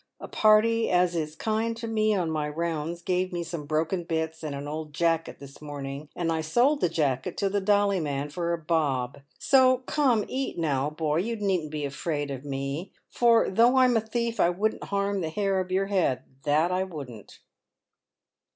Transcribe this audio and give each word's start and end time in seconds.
A 0.19 0.27
party 0.27 0.89
as 0.89 1.15
is 1.15 1.35
kind 1.35 1.77
to 1.77 1.85
me 1.87 2.15
on 2.15 2.31
my 2.31 2.49
rounds 2.49 3.03
gave 3.03 3.31
me 3.31 3.43
some 3.43 3.67
broken 3.67 4.03
bits 4.03 4.41
and 4.41 4.55
an 4.55 4.67
old 4.67 4.95
jacket 4.95 5.37
this 5.37 5.61
morning, 5.61 6.09
and 6.15 6.31
I 6.31 6.41
sold 6.41 6.81
the 6.81 6.89
jacket 6.89 7.37
to 7.37 7.49
the 7.49 7.61
dolly 7.61 7.99
man 7.99 8.29
for 8.29 8.51
a 8.51 8.57
bob. 8.57 9.21
So 9.37 9.83
come, 9.85 10.25
eat 10.27 10.57
now, 10.57 10.89
boy, 10.89 11.17
you 11.17 11.35
needn't 11.35 11.69
be 11.69 11.85
afraid 11.85 12.31
of 12.31 12.43
me; 12.43 12.91
for, 13.11 13.47
though 13.47 13.75
I'm 13.77 13.95
a 13.95 14.01
thief, 14.01 14.39
I 14.39 14.49
wouldn't 14.49 14.85
harm 14.85 15.21
the 15.21 15.29
hair 15.29 15.59
of 15.59 15.71
your 15.71 15.85
head— 15.85 16.23
that 16.45 16.71
I 16.71 16.83
wouldn't." 16.83 17.37